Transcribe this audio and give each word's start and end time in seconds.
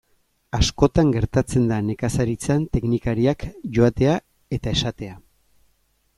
Askotan 0.57 1.11
gertatzen 1.15 1.67
da 1.71 1.77
nekazaritzan 1.89 2.65
teknikariak 2.79 3.47
joatea 3.77 4.19
eta 4.59 4.77
esatea. 4.79 5.21